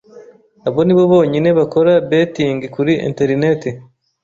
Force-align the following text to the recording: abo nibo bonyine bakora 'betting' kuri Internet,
abo 0.67 0.79
nibo 0.85 1.03
bonyine 1.11 1.49
bakora 1.59 1.91
'betting' 2.01 2.65
kuri 2.75 2.93
Internet, 3.07 3.61